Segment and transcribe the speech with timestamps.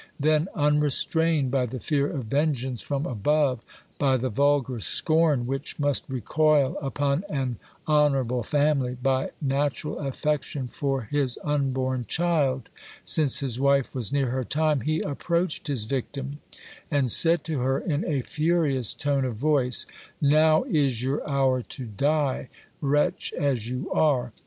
[0.19, 3.63] Then, unrestrained by the fear of vengeance from above,
[3.99, 11.03] by the vulgar scorn which must recoil upon an honourable family, by natural affection for
[11.03, 12.69] his unborn child,
[13.03, 16.39] since his wife was near her time, he approached his victim,
[16.89, 19.85] and said to her in a furious tone of voice:
[20.19, 22.49] Now is your hour to die,
[22.81, 24.33] wretch as you are